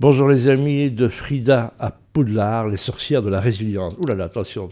Bonjour 0.00 0.28
les 0.28 0.48
amis 0.48 0.90
de 0.90 1.08
Frida 1.08 1.74
à 1.78 1.90
Poudlard, 1.90 2.68
les 2.68 2.78
sorcières 2.78 3.20
de 3.20 3.28
la 3.28 3.38
résilience. 3.38 3.92
Ouh 3.98 4.06
là 4.06 4.14
là, 4.14 4.24
attention. 4.24 4.70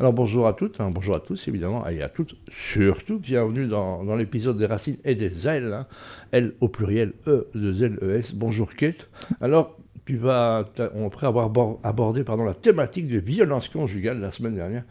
Alors 0.00 0.12
bonjour 0.12 0.48
à 0.48 0.54
toutes, 0.54 0.80
hein, 0.80 0.90
bonjour 0.90 1.14
à 1.14 1.20
tous 1.20 1.46
évidemment, 1.46 1.86
et 1.86 2.02
à 2.02 2.08
toutes 2.08 2.34
surtout. 2.48 3.20
Bienvenue 3.20 3.68
dans, 3.68 4.02
l'épisode 4.16 4.58
des 4.58 4.66
racines 4.66 4.96
et 5.04 5.14
des 5.14 5.46
ailes. 5.46 5.72
Hein. 5.72 5.86
L 6.32 6.54
au 6.60 6.68
pluriel, 6.68 7.12
E 7.28 7.46
de 7.54 7.84
L, 7.84 8.00
E, 8.02 8.16
S. 8.16 8.34
Bonjour 8.34 8.74
Kate. 8.74 9.08
Alors, 9.40 9.76
tu 10.04 10.16
vas, 10.16 10.64
on 10.96 11.06
après 11.06 11.28
avoir 11.28 11.48
abordé 11.84 12.24
pardon, 12.24 12.42
la 12.42 12.54
thématique 12.54 13.06
de 13.06 13.20
violence 13.20 13.68
conjugale 13.68 14.18
la 14.18 14.32
semaine 14.32 14.56
dernière. 14.56 14.82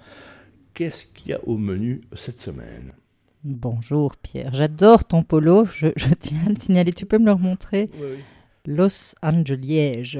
Qu'est-ce 0.73 1.07
qu'il 1.07 1.31
y 1.31 1.33
a 1.33 1.41
au 1.45 1.57
menu 1.57 1.99
cette 2.13 2.39
semaine? 2.39 2.93
Bonjour 3.43 4.15
Pierre, 4.15 4.55
j'adore 4.55 5.03
ton 5.03 5.21
polo, 5.21 5.65
je, 5.65 5.87
tiens 6.19 6.39
à 6.45 6.49
le 6.49 6.55
signaler, 6.55 6.93
tu 6.93 7.05
peux 7.05 7.19
me 7.19 7.25
le 7.25 7.33
remontrer? 7.33 7.89
Oui, 7.99 8.07
oui. 8.13 8.23
Los 8.65 9.13
Angeles. 9.21 10.17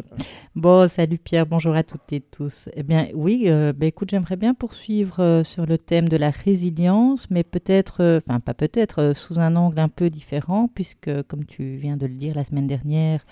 Bon, 0.56 0.88
salut 0.88 1.18
Pierre, 1.18 1.46
bonjour 1.46 1.76
à 1.76 1.84
toutes 1.84 2.12
et 2.12 2.22
tous. 2.22 2.70
Eh 2.76 2.84
bien, 2.84 3.08
oui, 3.14 3.46
euh, 3.48 3.74
ben, 3.74 3.88
écoute, 3.88 4.12
j'aimerais 4.12 4.38
bien 4.38 4.54
poursuivre 4.54 5.20
euh, 5.20 5.44
sur 5.44 5.66
le 5.66 5.78
thème 5.78 6.08
de 6.08 6.18
la 6.18 6.30
résilience, 6.30 7.30
mais 7.30 7.44
peut-être, 7.44 8.02
euh, 8.02 8.20
enfin, 8.26 8.40
pas 8.40 8.54
peut-être, 8.54 9.14
sous 9.16 9.40
un 9.40 9.56
angle 9.56 9.80
un 9.80 9.90
peu 9.90 10.10
différent, 10.10 10.70
puisque, 10.74 11.24
comme 11.24 11.46
tu 11.46 11.76
viens 11.76 11.98
de 11.98 12.06
le 12.06 12.16
dire 12.16 12.36
la 12.36 12.44
semaine 12.44 12.68
dernière, 12.68 13.26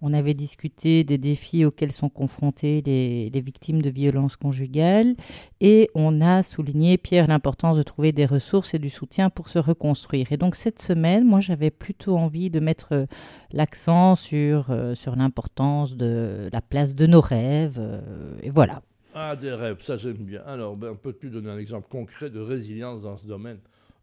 on 0.00 0.12
avait 0.12 0.34
discuté 0.34 1.04
des 1.04 1.18
défis 1.18 1.64
auxquels 1.64 1.92
sont 1.92 2.08
confrontées 2.08 2.82
les, 2.84 3.40
victimes 3.40 3.82
de 3.82 3.90
violences 3.90 4.36
conjugales 4.36 5.14
et 5.60 5.90
on 5.94 6.20
a 6.20 6.42
souligné, 6.42 6.98
Pierre, 6.98 7.28
l'importance 7.28 7.76
de 7.76 7.82
trouver 7.82 8.12
des 8.12 8.26
ressources 8.26 8.74
et 8.74 8.78
du 8.78 8.90
soutien 8.90 9.30
pour 9.30 9.48
se 9.48 9.58
reconstruire. 9.58 10.32
Et 10.32 10.36
donc 10.36 10.54
cette 10.54 10.80
semaine, 10.80 11.24
moi 11.24 11.40
j'avais 11.40 11.70
plutôt 11.70 12.16
envie 12.16 12.50
de 12.50 12.60
mettre 12.60 12.88
euh, 12.92 13.06
l'accent 13.52 14.16
sur, 14.16 14.70
euh, 14.70 14.94
sur 14.94 15.16
l'importance 15.16 15.96
de 15.96 16.48
la 16.52 16.60
place 16.60 16.94
de 16.94 17.06
nos 17.06 17.20
rêves. 17.20 17.78
Euh, 17.78 18.00
et 18.42 18.50
voilà. 18.50 18.82
Ah, 19.14 19.36
des 19.36 19.52
rêves, 19.52 19.80
ça 19.80 19.96
j'aime 19.96 20.14
bien. 20.14 20.42
Alors, 20.46 20.76
ben, 20.76 20.94
peux-tu 20.94 21.30
donner 21.30 21.50
un 21.50 21.58
exemple 21.58 21.88
concret 21.88 22.30
de 22.30 22.40
résilience 22.40 23.02
dans 23.02 23.16
ce 23.16 23.26
domaine 23.26 23.58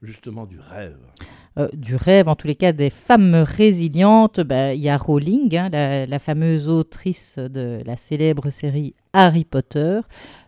justement 0.05 0.45
du 0.45 0.59
rêve 0.59 0.97
euh, 1.57 1.67
Du 1.73 1.95
rêve, 1.95 2.27
en 2.27 2.35
tous 2.35 2.47
les 2.47 2.55
cas, 2.55 2.71
des 2.71 2.89
femmes 2.89 3.35
résilientes. 3.35 4.39
Ben, 4.39 4.73
il 4.73 4.81
y 4.81 4.89
a 4.89 4.97
Rowling, 4.97 5.55
hein, 5.57 5.69
la, 5.69 6.19
fameuse 6.19 6.69
autrice 6.69 7.37
de 7.37 7.81
la 7.85 7.95
célèbre 7.95 8.49
série 8.49 8.95
Harry 9.15 9.45
Potter. 9.45 10.01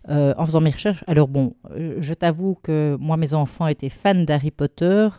Euh, 0.10 0.34
en 0.38 0.46
faisant 0.46 0.62
mes 0.62 0.70
recherches, 0.70 1.04
alors 1.08 1.28
bon, 1.28 1.54
euh, 1.72 1.98
je 2.00 2.14
t'avoue 2.14 2.56
que 2.56 2.96
moi, 2.98 3.18
mes 3.18 3.34
enfants 3.34 3.68
étaient 3.68 3.90
fans 3.90 4.16
d'Harry 4.16 4.52
Potter 4.52 5.09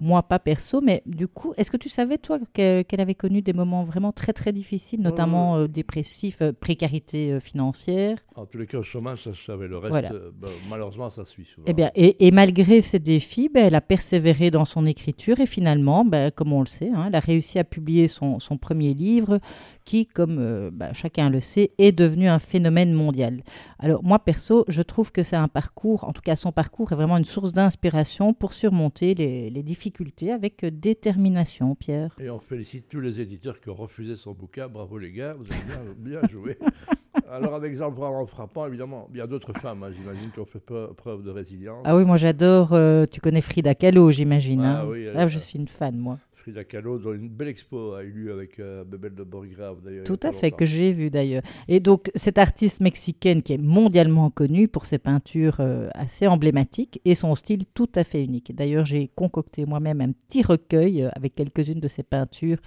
moi 0.00 0.22
pas 0.22 0.38
perso, 0.38 0.80
mais 0.80 1.02
du 1.06 1.26
coup, 1.26 1.54
est-ce 1.56 1.70
que 1.70 1.76
tu 1.76 1.88
savais, 1.88 2.18
toi, 2.18 2.38
qu'elle 2.52 2.84
avait 2.98 3.14
connu 3.14 3.42
des 3.42 3.52
moments 3.52 3.84
vraiment 3.84 4.12
très 4.12 4.32
très 4.32 4.52
difficiles, 4.52 5.00
notamment 5.00 5.56
euh, 5.56 5.68
dépressifs, 5.68 6.42
précarité 6.60 7.32
euh, 7.32 7.40
financière? 7.40 8.18
En 8.34 8.44
tous 8.44 8.58
les 8.58 8.66
cas, 8.66 8.78
au 8.78 8.82
chômage, 8.82 9.22
ça 9.24 9.32
je 9.32 9.42
savais. 9.42 9.66
Le 9.66 9.78
reste, 9.78 10.12
bah, 10.38 10.48
malheureusement, 10.68 11.08
ça 11.08 11.24
suit 11.24 11.46
souvent. 11.46 11.64
Eh 11.66 11.72
bien, 11.72 11.90
et, 11.94 12.30
malgré 12.30 12.82
ces 12.82 12.98
défis, 12.98 13.48
ben, 13.48 13.66
elle 13.66 13.74
a 13.74 13.80
persévéré 13.80 14.50
dans 14.50 14.64
son 14.64 14.86
écriture 14.86 15.40
et 15.40 15.46
finalement, 15.46 16.04
ben, 16.04 16.30
comme 16.30 16.52
on 16.52 16.60
le 16.60 16.66
sait, 16.66 16.90
hein, 16.94 17.06
elle 17.08 17.14
a 17.14 17.20
réussi 17.20 17.58
à 17.58 17.64
publier 17.64 18.08
son, 18.08 18.38
son 18.38 18.58
premier 18.58 18.92
livre 18.92 19.40
qui, 19.86 20.06
comme 20.06 20.70
ben, 20.70 20.92
chacun 20.92 21.30
le 21.30 21.40
sait, 21.40 21.70
est 21.78 21.92
devenu 21.92 22.28
un 22.28 22.38
phénomène 22.38 22.92
mondial. 22.92 23.42
Alors 23.78 24.04
moi, 24.04 24.18
perso, 24.18 24.64
je 24.68 24.82
trouve 24.82 25.12
que 25.12 25.22
c'est 25.22 25.36
un 25.36 25.48
parcours, 25.48 26.04
en 26.04 26.12
tout 26.12 26.22
cas 26.22 26.36
son 26.36 26.52
parcours 26.52 26.92
est 26.92 26.96
vraiment 26.96 27.16
une 27.16 27.24
source 27.24 27.52
d'inspiration 27.52 28.34
pour 28.34 28.52
surmonter 28.52 29.14
les, 29.14 29.48
les 29.48 29.62
difficultés 29.62 30.32
avec 30.32 30.64
détermination, 30.64 31.74
Pierre. 31.74 32.14
Et 32.18 32.28
on 32.28 32.40
félicite 32.40 32.88
tous 32.88 33.00
les 33.00 33.20
éditeurs 33.20 33.60
qui 33.60 33.70
ont 33.70 33.74
refusé 33.74 34.16
son 34.16 34.32
bouquin. 34.32 34.68
Bravo 34.68 34.98
les 34.98 35.12
gars, 35.12 35.34
vous 35.34 35.44
avez 35.44 35.94
bien, 35.96 36.20
joué. 36.30 36.58
Alors 37.30 37.54
un 37.54 37.62
exemple 37.62 37.98
vraiment 37.98 38.26
frappant, 38.26 38.66
évidemment, 38.66 39.08
il 39.12 39.18
y 39.18 39.20
a 39.20 39.26
d'autres 39.26 39.52
femmes, 39.58 39.82
hein, 39.82 39.90
j'imagine, 39.96 40.30
qui 40.30 40.40
ont 40.40 40.46
fait 40.46 40.60
preuve 40.60 41.22
de 41.22 41.30
résilience. 41.30 41.82
Ah 41.84 41.96
oui, 41.96 42.04
moi 42.04 42.16
j'adore, 42.16 42.72
euh, 42.72 43.06
tu 43.10 43.20
connais 43.20 43.40
Frida 43.40 43.74
Kahlo, 43.74 44.10
j'imagine. 44.10 44.62
Ah, 44.62 44.82
hein. 44.82 44.86
oui, 44.88 45.04
Là, 45.04 45.26
je 45.26 45.38
suis 45.38 45.58
une 45.58 45.68
fan, 45.68 45.96
moi. 45.96 46.18
Frida 46.46 46.62
Kahlo, 46.62 46.96
dont 46.98 47.12
une 47.12 47.28
belle 47.28 47.48
expo 47.48 47.94
a 47.94 48.04
eu 48.04 48.12
lieu 48.12 48.32
avec 48.32 48.60
euh, 48.60 48.84
Bebel 48.84 49.16
de 49.16 49.24
Borgrave 49.24 49.82
d'ailleurs. 49.84 50.04
Tout 50.04 50.20
à 50.22 50.30
fait, 50.30 50.52
que 50.52 50.64
j'ai 50.64 50.92
vu 50.92 51.10
d'ailleurs. 51.10 51.42
Et 51.66 51.80
donc, 51.80 52.08
cette 52.14 52.38
artiste 52.38 52.80
mexicaine 52.80 53.42
qui 53.42 53.54
est 53.54 53.58
mondialement 53.58 54.30
connue 54.30 54.68
pour 54.68 54.84
ses 54.84 54.98
peintures 54.98 55.56
euh, 55.58 55.88
assez 55.94 56.28
emblématiques 56.28 57.00
et 57.04 57.16
son 57.16 57.34
style 57.34 57.64
tout 57.74 57.90
à 57.96 58.04
fait 58.04 58.22
unique. 58.22 58.54
D'ailleurs, 58.54 58.86
j'ai 58.86 59.08
concocté 59.08 59.66
moi-même 59.66 60.00
un 60.00 60.12
petit 60.12 60.42
recueil 60.42 61.02
euh, 61.02 61.08
avec 61.16 61.34
quelques-unes 61.34 61.80
de 61.80 61.88
ses 61.88 62.04
peintures 62.04 62.58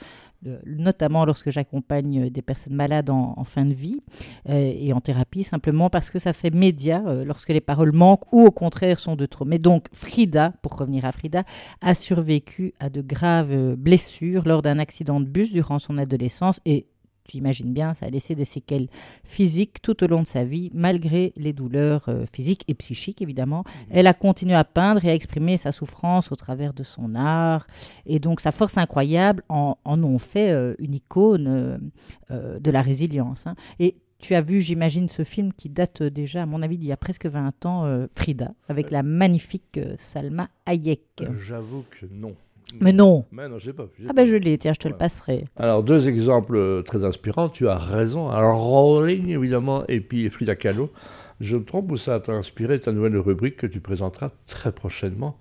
notamment 0.65 1.25
lorsque 1.25 1.49
j'accompagne 1.49 2.29
des 2.29 2.41
personnes 2.41 2.73
malades 2.73 3.09
en, 3.09 3.43
fin 3.43 3.65
de 3.65 3.73
vie 3.73 4.01
euh, 4.47 4.53
et 4.53 4.93
en 4.93 5.01
thérapie, 5.01 5.43
simplement 5.43 5.89
parce 5.89 6.09
que 6.09 6.19
ça 6.19 6.33
fait 6.33 6.49
média 6.49 7.03
euh, 7.07 7.25
lorsque 7.25 7.49
les 7.49 7.61
paroles 7.61 7.91
manquent 7.91 8.31
ou 8.31 8.45
au 8.45 8.51
contraire 8.51 8.99
sont 8.99 9.15
de 9.15 9.25
trop. 9.25 9.45
Mais 9.45 9.59
donc 9.59 9.87
Frida, 9.91 10.53
pour 10.61 10.77
revenir 10.77 11.05
à 11.05 11.11
Frida, 11.11 11.43
a 11.81 11.93
survécu 11.93 12.73
à 12.79 12.89
de 12.89 13.01
graves 13.01 13.75
blessures 13.75 14.43
lors 14.45 14.61
d'un 14.61 14.79
accident 14.79 15.19
de 15.19 15.25
bus 15.25 15.51
durant 15.51 15.79
son 15.79 15.97
adolescence 15.97 16.59
et 16.65 16.87
tu 17.29 17.37
imagines 17.37 17.71
bien, 17.71 17.93
ça 17.93 18.07
a 18.07 18.09
laissé 18.09 18.33
des 18.35 18.45
séquelles 18.45 18.87
physiques 19.23 19.81
tout 19.81 20.03
au 20.03 20.07
long 20.07 20.21
de 20.23 20.27
sa 20.27 20.43
vie, 20.43 20.71
malgré 20.73 21.31
les 21.37 21.53
douleurs 21.53 22.09
euh, 22.09 22.25
physiques 22.25 22.63
et 22.67 22.73
psychiques, 22.73 23.21
évidemment. 23.21 23.63
Mhm. 23.65 23.85
Elle 23.91 24.07
a 24.07 24.13
continué 24.13 24.55
à 24.55 24.63
peindre 24.63 25.05
et 25.05 25.09
à 25.09 25.13
exprimer 25.13 25.55
sa 25.55 25.71
souffrance 25.71 26.31
au 26.31 26.35
travers 26.35 26.73
de 26.73 26.83
son 26.83 27.13
art. 27.15 27.67
Et 28.05 28.19
donc, 28.19 28.41
sa 28.41 28.51
force 28.51 28.77
incroyable 28.77 29.43
en, 29.47 29.77
en 29.85 30.03
ont 30.03 30.17
fait 30.17 30.51
euh, 30.51 30.73
une 30.79 30.95
icône 30.95 31.91
euh, 32.31 32.59
de 32.59 32.71
la 32.71 32.81
résilience. 32.81 33.45
Hein. 33.45 33.55
Et 33.79 33.97
tu 34.17 34.33
as 34.33 34.41
vu, 34.41 34.59
j'imagine, 34.61 35.07
ce 35.07 35.23
film 35.23 35.53
qui 35.53 35.69
date 35.69 36.01
déjà, 36.01 36.43
à 36.43 36.45
mon 36.47 36.61
avis, 36.63 36.77
d'il 36.77 36.89
y 36.89 36.91
a 36.91 36.97
presque 36.97 37.27
20 37.27 37.65
ans, 37.65 38.07
Frida, 38.11 38.51
avec 38.67 38.91
la 38.91 39.01
magnifique 39.01 39.79
Salma 39.97 40.49
Hayek. 40.65 41.23
J'avoue 41.47 41.85
que 41.89 42.05
non. 42.11 42.35
Mais 42.79 42.93
non. 42.93 43.25
Mais 43.31 43.47
non, 43.47 43.57
pas. 43.75 43.87
Ah 44.07 44.13
ben 44.13 44.27
je 44.27 44.35
l'ai, 44.35 44.57
tiens, 44.57 44.73
je 44.73 44.79
te 44.79 44.87
le 44.87 44.95
passerai. 44.95 45.45
Alors 45.57 45.83
deux 45.83 46.07
exemples 46.07 46.55
euh, 46.55 46.81
très 46.81 47.03
inspirants, 47.03 47.49
tu 47.49 47.67
as 47.67 47.77
raison. 47.77 48.29
Alors 48.29 48.59
Rowling 48.59 49.29
évidemment 49.29 49.83
et 49.87 50.01
puis 50.01 50.29
Frida 50.29 50.55
Kahlo. 50.55 50.91
Je 51.39 51.57
me 51.57 51.63
trompe 51.63 51.91
ou 51.91 51.97
ça 51.97 52.19
t'a 52.19 52.33
inspiré 52.33 52.79
ta 52.79 52.91
nouvelle 52.91 53.17
rubrique 53.17 53.57
que 53.57 53.67
tu 53.67 53.79
présenteras 53.79 54.29
très 54.45 54.71
prochainement, 54.71 55.37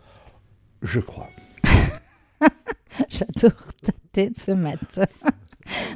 je 0.82 1.00
crois. 1.00 1.28
J'adore 3.08 3.72
ta 3.82 3.92
tête 4.12 4.38
ce 4.38 4.52
matin. 4.52 5.04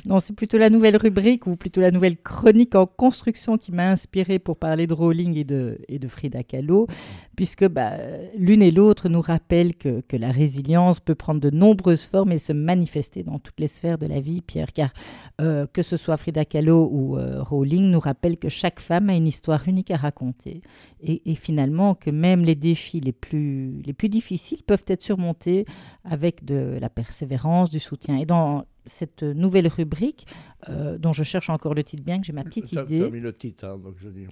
non, 0.04 0.18
c'est 0.18 0.32
plutôt 0.32 0.58
la 0.58 0.68
nouvelle 0.68 0.96
rubrique 0.96 1.46
ou 1.46 1.54
plutôt 1.54 1.80
la 1.80 1.92
nouvelle 1.92 2.16
chronique 2.16 2.74
en 2.74 2.86
construction 2.86 3.56
qui 3.56 3.70
m'a 3.70 3.88
inspiré 3.88 4.40
pour 4.40 4.56
parler 4.56 4.88
de 4.88 4.94
Rowling 4.94 5.36
et 5.36 5.44
de, 5.44 5.78
et 5.86 6.00
de 6.00 6.08
Frida 6.08 6.42
Kahlo, 6.42 6.88
puisque 7.36 7.68
bah, 7.68 7.92
l'une 8.36 8.62
et 8.62 8.72
l'autre 8.72 9.08
nous 9.08 9.20
rappellent 9.20 9.76
que, 9.76 10.00
que, 10.00 10.16
la 10.16 10.32
résilience 10.32 10.98
peut 10.98 11.14
prendre 11.14 11.40
de 11.40 11.50
nombreuses 11.50 12.06
formes 12.06 12.32
et 12.32 12.38
se 12.38 12.52
manifester 12.52 13.22
dans 13.22 13.38
toutes 13.38 13.60
les 13.60 13.68
sphères 13.68 13.96
de 13.96 14.06
la 14.06 14.18
vie, 14.18 14.40
Pierre, 14.40 14.72
car 14.72 14.92
euh, 15.40 15.66
que 15.72 15.82
ce 15.82 15.96
soit 15.96 16.16
Frida 16.16 16.44
Kahlo 16.44 16.88
ou 16.90 17.16
euh, 17.16 17.40
Rowling 17.40 17.84
nous 17.90 18.00
rappellent 18.00 18.38
que 18.38 18.48
chaque 18.48 18.80
femme 18.80 19.08
a 19.08 19.14
une 19.14 19.28
histoire 19.28 19.69
unique 19.69 19.92
à 19.92 19.96
raconter 19.96 20.62
et, 21.00 21.30
et, 21.30 21.36
finalement 21.36 21.94
que 21.94 22.10
même 22.10 22.44
les 22.44 22.56
défis 22.56 23.00
les 23.00 23.12
plus, 23.12 23.80
les 23.82 23.92
plus 23.92 24.08
difficiles 24.08 24.64
peuvent 24.64 24.84
être 24.88 25.02
surmontés 25.02 25.64
avec 26.04 26.44
de 26.44 26.78
la 26.80 26.90
persévérance, 26.90 27.70
du 27.70 27.78
soutien. 27.78 28.16
Et 28.16 28.26
dans 28.26 28.64
cette 28.87 29.22
nouvelle 29.22 29.69
rubrique, 29.69 30.26
euh, 30.69 30.98
dont 30.98 31.12
je 31.12 31.22
cherche 31.22 31.50
encore 31.50 31.75
le 31.75 31.84
titre 31.84 32.03
bien, 32.03 32.19
que 32.19 32.26
j'ai 32.26 32.32
ma 32.32 32.44
petite 32.44 32.72
idée. 32.72 32.98
Tu 32.98 33.04
as 33.04 33.10
mis 33.10 33.20
le 33.20 33.32
titre, 33.32 33.65
hein, 33.66 33.78
donc 33.78 33.94
je 34.03 34.09
dis. 34.09 34.26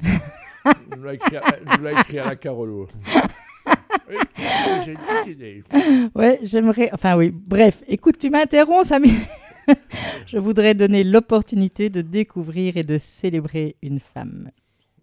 je 0.96 1.02
l'ai 1.82 1.92
écrit, 1.92 2.18
à 2.18 2.26
la 2.26 2.36
Carolo. 2.36 2.88
Oui, 4.08 4.16
j'ai 4.84 4.92
une 4.92 4.98
petite 4.98 5.32
idée. 5.32 5.64
Ouais, 6.14 6.40
j'aimerais. 6.42 6.90
Enfin, 6.92 7.16
oui. 7.16 7.30
Bref, 7.32 7.82
écoute, 7.86 8.18
tu 8.18 8.30
m'interromps, 8.30 8.88
ça 8.88 8.98
Je 10.26 10.38
voudrais 10.38 10.74
donner 10.74 11.04
l'opportunité 11.04 11.88
de 11.88 12.02
découvrir 12.02 12.76
et 12.76 12.82
de 12.82 12.98
célébrer 12.98 13.76
une 13.82 14.00
femme. 14.00 14.50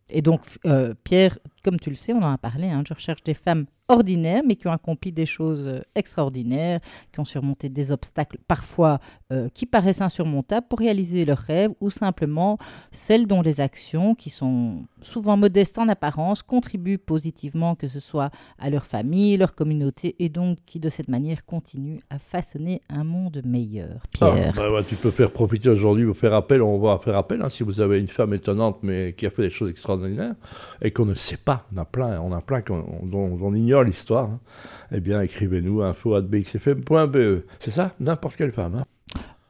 Et 0.10 0.22
donc, 0.22 0.42
euh, 0.66 0.94
Pierre, 1.04 1.38
comme 1.68 1.82
tu 1.82 1.90
le 1.90 1.98
sais, 1.98 2.14
on 2.14 2.24
en 2.24 2.32
a 2.32 2.38
parlé, 2.38 2.68
hein, 2.70 2.82
je 2.88 2.94
recherche 2.94 3.22
des 3.26 3.34
femmes 3.34 3.66
ordinaires, 3.90 4.42
mais 4.46 4.56
qui 4.56 4.68
ont 4.68 4.72
accompli 4.72 5.12
des 5.12 5.26
choses 5.26 5.68
euh, 5.68 5.82
extraordinaires, 5.96 6.80
qui 7.12 7.20
ont 7.20 7.26
surmonté 7.26 7.68
des 7.68 7.92
obstacles 7.92 8.38
parfois 8.48 9.00
euh, 9.34 9.50
qui 9.54 9.66
paraissent 9.66 10.02
insurmontables 10.02 10.66
pour 10.70 10.80
réaliser 10.80 11.26
leurs 11.26 11.38
rêves, 11.38 11.72
ou 11.82 11.90
simplement 11.90 12.58
celles 12.92 13.28
dont 13.28 13.42
les 13.42 13.60
actions, 13.60 14.16
qui 14.16 14.30
sont 14.30 14.86
souvent 15.02 15.36
modestes 15.36 15.78
en 15.78 15.90
apparence, 15.90 16.42
contribuent 16.42 16.98
positivement, 16.98 17.76
que 17.76 17.90
ce 17.90 18.00
soit 18.00 18.30
à 18.60 18.70
leur 18.70 18.86
famille, 18.86 19.36
leur 19.36 19.56
communauté, 19.56 20.16
et 20.20 20.30
donc 20.30 20.60
qui 20.66 20.80
de 20.80 20.88
cette 20.90 21.10
manière 21.10 21.46
continuent 21.46 22.00
à 22.10 22.18
façonner 22.18 22.82
un 22.88 23.04
monde 23.04 23.42
meilleur. 23.44 24.04
Ah, 24.22 24.32
Pierre. 24.32 24.54
Bah, 24.56 24.84
tu 24.88 24.96
peux 24.96 25.12
faire 25.12 25.32
profiter 25.32 25.68
aujourd'hui, 25.68 26.06
vous 26.06 26.14
faire 26.14 26.34
appel, 26.34 26.62
on 26.62 26.80
va 26.80 26.98
faire 27.00 27.18
appel, 27.18 27.42
hein, 27.42 27.50
si 27.50 27.64
vous 27.64 27.82
avez 27.82 28.00
une 28.00 28.08
femme 28.08 28.34
étonnante, 28.34 28.80
mais 28.84 29.14
qui 29.18 29.26
a 29.26 29.30
fait 29.30 29.44
des 29.44 29.50
choses 29.50 29.70
extraordinaires, 29.70 30.36
et 30.82 30.92
qu'on 30.92 31.06
ne 31.06 31.14
sait 31.14 31.38
pas, 31.38 31.57
on 31.74 31.78
a 31.78 31.86
plein, 31.86 32.20
on 32.22 32.32
a 32.34 32.42
plein 32.42 32.62
dont 32.62 33.40
on 33.42 33.54
ignore 33.54 33.84
l'histoire, 33.84 34.26
hein, 34.26 34.40
eh 34.92 35.00
bien, 35.00 35.22
écrivez-nous 35.22 35.82
info.bxfm.be. 35.82 37.44
C'est 37.60 37.72
ça? 37.72 37.94
N'importe 38.00 38.36
quelle 38.36 38.52
femme. 38.52 38.76
Hein 38.76 38.86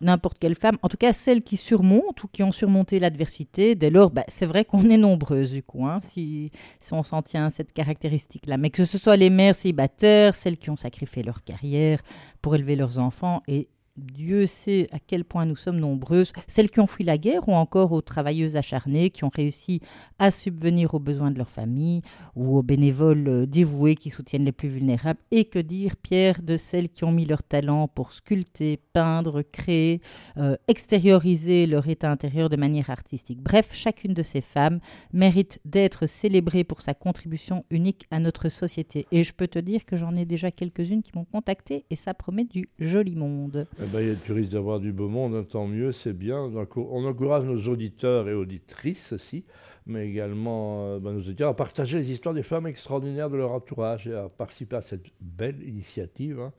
n'importe 0.02 0.38
quelle 0.40 0.56
femme, 0.56 0.78
en 0.82 0.90
tout 0.90 0.98
cas 0.98 1.14
celles 1.14 1.42
qui 1.42 1.58
surmontent 1.58 2.24
ou 2.24 2.28
qui 2.28 2.44
ont 2.44 2.52
surmonté 2.52 3.00
l'adversité, 3.00 3.76
dès 3.76 3.90
lors, 3.90 4.12
bah, 4.12 4.24
c'est 4.28 4.46
vrai 4.46 4.66
qu'on 4.66 4.90
est 4.90 4.98
nombreuses 4.98 5.52
du 5.52 5.64
coup, 5.64 5.86
hein, 5.86 6.00
si, 6.04 6.52
si, 6.80 6.94
on 6.94 7.04
s'en 7.04 7.22
tient 7.22 7.46
à 7.46 7.50
cette 7.50 7.74
caractéristique-là. 7.74 8.58
Mais 8.58 8.70
que 8.70 8.86
ce 8.86 8.98
soit 8.98 9.18
les 9.18 9.30
mères 9.30 9.56
célibataires, 9.56 10.36
celles 10.36 10.58
qui 10.58 10.70
ont 10.70 10.76
sacrifié 10.76 11.24
leur 11.24 11.44
carrière 11.44 12.02
pour 12.42 12.56
élever 12.56 12.76
leurs 12.76 13.00
enfants 13.00 13.42
et 13.48 13.70
Dieu 13.98 14.46
sait 14.46 14.88
à 14.92 15.00
quel 15.00 15.26
point 15.26 15.46
nous 15.46 15.56
sommes 15.56 15.80
nombreuses, 15.80 16.32
celles 16.48 16.70
qui 16.70 16.80
ont 16.80 16.88
fui 16.88 17.04
la 17.04 17.18
guerre 17.18 17.48
ou 17.50 17.54
encore 17.54 17.92
aux 17.92 18.02
travailleuses 18.02 18.56
acharnées 18.56 19.10
qui 19.10 19.24
ont 19.24 19.30
réussi 19.30 19.82
à 20.20 20.32
subvenir 20.32 20.94
aux 20.94 21.00
besoins 21.00 21.32
de 21.32 21.38
leur 21.38 21.50
famille 21.50 22.02
ou 22.36 22.58
aux 22.58 22.64
bénévoles 22.64 23.28
euh, 23.28 23.46
dévoués 23.46 23.96
qui 23.96 24.10
soutiennent 24.10 24.46
les 24.46 24.52
plus 24.52 24.70
vulnérables. 24.70 25.20
Et 25.32 25.46
que 25.46 25.60
dire, 25.60 25.96
Pierre, 25.98 26.42
de 26.42 26.58
celles 26.58 26.90
qui 26.90 27.04
ont 27.04 27.12
mis 27.12 27.26
leur 27.26 27.44
talent 27.44 27.88
pour 27.88 28.14
sculpter, 28.14 28.80
peindre, 28.94 29.42
créer, 29.42 30.02
euh, 30.38 30.56
extérioriser 30.68 31.66
leur 31.66 31.88
état 31.88 32.12
intérieur 32.12 32.50
de 32.50 32.56
manière 32.56 32.90
artistique. 32.90 33.42
Bref, 33.42 33.74
chacune 33.74 34.14
de 34.14 34.24
ces 34.24 34.42
femmes 34.42 34.80
mérite 35.14 35.60
d'être 35.66 36.08
célébrée 36.08 36.64
pour 36.64 36.82
sa 36.82 36.94
contribution 36.94 37.64
unique 37.70 38.06
à 38.12 38.20
notre 38.20 38.50
société. 38.50 39.08
Et 39.12 39.24
je 39.24 39.34
peux 39.34 39.48
te 39.48 39.60
dire 39.60 39.86
que 39.86 39.98
j'en 39.98 40.16
ai 40.16 40.26
déjà 40.26 40.52
quelques-unes 40.52 41.04
qui 41.04 41.12
m'ont 41.16 41.26
contacté 41.26 41.86
et 41.90 41.96
ça 41.96 42.14
promet 42.14 42.46
du 42.46 42.70
joli 42.80 43.16
monde. 43.16 43.68
Eh 43.88 43.90
ben, 43.90 44.18
tu 44.26 44.34
risques 44.34 44.52
d'avoir 44.52 44.82
du 44.82 44.92
beau 44.92 45.08
monde, 45.08 45.34
hein, 45.34 45.46
tant 45.50 45.66
mieux, 45.66 45.94
c'est 45.94 46.12
bien. 46.12 46.52
On 46.76 47.06
encourage 47.06 47.46
nos 47.46 47.72
auditeurs 47.72 48.28
et 48.28 48.34
auditrices 48.34 49.14
aussi, 49.14 49.46
mais 49.88 50.08
également 50.08 50.86
euh, 50.86 51.00
ben, 51.00 51.14
nos 51.14 51.20
auditeurs 51.20 51.50
à 51.50 51.56
partager 51.56 51.98
les 51.98 52.12
histoires 52.12 52.36
des 52.36 52.44
femmes 52.44 52.68
extraordinaires 52.68 53.30
de 53.30 53.38
leur 53.38 53.52
entourage 53.52 54.08
et 54.08 54.14
à 54.14 54.30
participer 54.30 54.76
à 54.76 54.82
cette 54.82 55.06
belle 55.22 55.62
initiative. 55.68 56.40
Hein. 56.40 56.52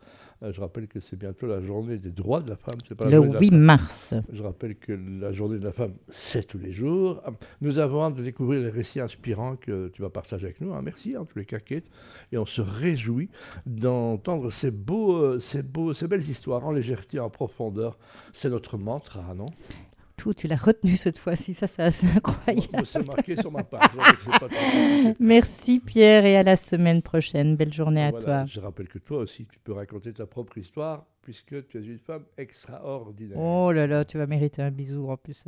Euh, 0.42 0.52
je 0.52 0.60
rappelle 0.60 0.86
que 0.86 1.00
c'est 1.00 1.16
bientôt 1.16 1.46
la 1.46 1.60
journée 1.60 1.98
des 1.98 2.10
droits 2.10 2.40
de 2.40 2.48
la 2.48 2.56
femme. 2.56 2.78
Pas 2.96 3.10
le 3.10 3.18
8 3.18 3.50
mars. 3.50 4.14
Je 4.32 4.42
rappelle 4.42 4.76
que 4.76 4.92
la 4.92 5.32
journée 5.32 5.58
de 5.58 5.64
la 5.64 5.72
femme, 5.72 5.94
c'est 6.08 6.46
tous 6.46 6.58
les 6.58 6.72
jours. 6.72 7.22
Nous 7.60 7.78
avons 7.78 8.04
hâte 8.04 8.14
de 8.14 8.22
découvrir 8.22 8.62
les 8.62 8.70
récits 8.70 9.00
inspirants 9.00 9.56
que 9.56 9.88
tu 9.88 10.00
vas 10.00 10.10
partager 10.10 10.46
avec 10.46 10.60
nous. 10.60 10.72
Hein. 10.72 10.80
Merci 10.82 11.16
en 11.16 11.24
tous 11.24 11.38
les 11.38 11.44
cas, 11.44 11.58
Kate. 11.58 11.90
Et 12.32 12.38
on 12.38 12.46
se 12.46 12.62
réjouit 12.62 13.30
d'entendre 13.66 14.50
ces, 14.50 14.70
beaux, 14.70 15.16
euh, 15.16 15.38
ces, 15.38 15.62
beaux, 15.62 15.92
ces 15.92 16.06
belles 16.06 16.28
histoires 16.28 16.64
en 16.64 16.70
légèreté, 16.70 17.18
en 17.18 17.30
profondeur. 17.30 17.98
C'est 18.32 18.50
notre 18.50 18.78
mantra, 18.78 19.34
non? 19.34 19.46
Tout. 20.18 20.34
Tu 20.34 20.48
l'as 20.48 20.56
retenu 20.56 20.96
cette 20.96 21.18
fois-ci. 21.18 21.54
Ça, 21.54 21.66
c'est 21.66 21.82
assez 21.82 22.06
incroyable. 22.14 22.84
C'est 22.84 23.06
marqué 23.06 23.36
sur 23.36 23.50
ma 23.50 23.62
page. 23.62 23.80
Merci 25.18 25.80
Pierre 25.80 26.26
et 26.26 26.36
à 26.36 26.42
la 26.42 26.56
semaine 26.56 27.00
prochaine. 27.00 27.56
Belle 27.56 27.72
journée 27.72 28.04
à 28.04 28.12
toi. 28.12 28.44
Je 28.46 28.60
rappelle 28.60 28.88
que 28.88 28.98
toi 28.98 29.18
aussi, 29.18 29.46
tu 29.46 29.58
peux 29.60 29.72
raconter 29.72 30.12
ta 30.12 30.26
propre 30.26 30.58
histoire 30.58 31.06
puisque 31.22 31.66
tu 31.66 31.78
es 31.78 31.84
une 31.84 31.98
femme 31.98 32.24
extraordinaire. 32.36 33.38
Oh 33.38 33.70
là 33.70 33.86
là, 33.86 34.04
tu 34.04 34.18
vas 34.18 34.26
mériter 34.26 34.62
un 34.62 34.70
bisou 34.70 35.10
en 35.10 35.16
plus. 35.16 35.44